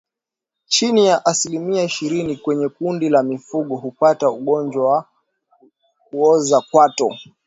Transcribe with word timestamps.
Chini 0.67 1.05
ya 1.07 1.25
asilimia 1.25 1.83
ishirini 1.83 2.35
kwenye 2.37 2.69
kundi 2.69 3.09
la 3.09 3.23
mifugo 3.23 3.75
hupata 3.75 4.29
ugonjwa 4.29 4.91
wa 4.91 5.05
kuoza 6.09 6.61
kwato 6.71 7.09